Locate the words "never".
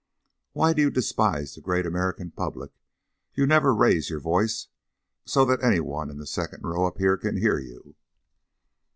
3.45-3.71